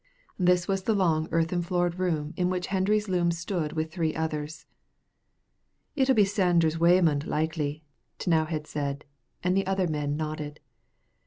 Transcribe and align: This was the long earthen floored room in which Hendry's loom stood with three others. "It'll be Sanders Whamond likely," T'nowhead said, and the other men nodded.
This 0.39 0.67
was 0.67 0.81
the 0.81 0.95
long 0.95 1.27
earthen 1.31 1.61
floored 1.61 1.99
room 1.99 2.33
in 2.35 2.49
which 2.49 2.65
Hendry's 2.73 3.07
loom 3.07 3.29
stood 3.29 3.73
with 3.73 3.93
three 3.93 4.15
others. 4.15 4.65
"It'll 5.95 6.15
be 6.15 6.25
Sanders 6.25 6.79
Whamond 6.79 7.27
likely," 7.27 7.83
T'nowhead 8.17 8.65
said, 8.65 9.05
and 9.43 9.55
the 9.55 9.67
other 9.67 9.85
men 9.87 10.17
nodded. 10.17 10.59